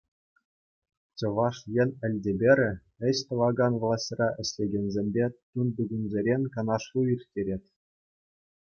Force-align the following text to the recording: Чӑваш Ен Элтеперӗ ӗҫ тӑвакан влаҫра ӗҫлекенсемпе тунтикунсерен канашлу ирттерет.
Чӑваш 1.21 1.57
Ен 1.81 1.89
Элтеперӗ 2.09 2.65
ӗҫ 3.09 3.17
тӑвакан 3.27 3.73
влаҫра 3.85 4.29
ӗҫлекенсемпе 4.41 5.25
тунтикунсерен 5.51 6.41
канашлу 6.59 6.99
ирттерет. 7.15 7.63